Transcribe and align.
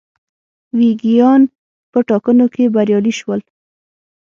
ویګیان 0.77 1.41
په 1.91 1.99
ټاکنو 2.07 2.45
کې 2.53 2.63
بریالي 2.75 3.13
شول. 3.19 3.41